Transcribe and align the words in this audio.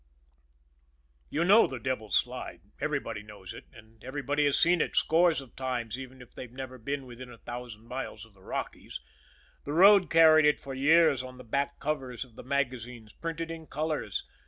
You 1.29 1.43
know 1.45 1.67
the 1.67 1.77
Devil's 1.77 2.15
Slide. 2.15 2.61
Everybody 2.79 3.21
knows 3.21 3.53
it; 3.53 3.65
and 3.71 4.03
everybody 4.03 4.45
has 4.45 4.57
seen 4.59 4.81
it 4.81 4.95
scores 4.95 5.41
of 5.41 5.55
times, 5.55 5.95
even 5.95 6.23
if 6.23 6.33
they've 6.33 6.51
never 6.51 6.79
been 6.79 7.05
within 7.05 7.29
a 7.29 7.37
thousand 7.37 7.85
miles 7.85 8.25
of 8.25 8.33
the 8.33 8.41
Rockies 8.41 8.99
the 9.63 9.73
road 9.73 10.09
carried 10.09 10.45
it 10.45 10.59
for 10.59 10.73
years 10.73 11.21
on 11.21 11.37
the 11.37 11.43
back 11.43 11.79
covers 11.79 12.25
of 12.25 12.35
the 12.35 12.41
magazines 12.41 13.13
printed 13.13 13.51
in 13.51 13.67
colors. 13.67 14.23